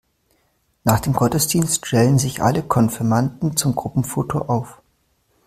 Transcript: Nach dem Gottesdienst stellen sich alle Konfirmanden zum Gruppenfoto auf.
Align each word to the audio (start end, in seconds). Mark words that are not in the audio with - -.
Nach 0.83 0.99
dem 0.99 1.13
Gottesdienst 1.13 1.85
stellen 1.85 2.17
sich 2.17 2.41
alle 2.41 2.63
Konfirmanden 2.63 3.55
zum 3.55 3.75
Gruppenfoto 3.75 4.39
auf. 4.39 4.81